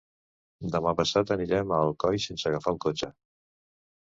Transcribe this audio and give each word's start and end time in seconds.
Demà 0.75 0.93
passat 1.01 1.33
anirem 1.35 1.73
a 1.77 1.81
Alcoi 1.89 2.25
sense 2.25 2.51
agafar 2.51 2.77
el 2.77 2.81
cotxe. 2.87 3.11